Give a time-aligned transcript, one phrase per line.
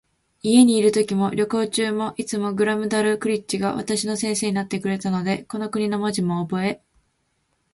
[0.41, 6.81] 家にいるときも、旅行中も、いつもグラムダルクリッチが私の先生になってくれたので、この国の文字もおぼえ、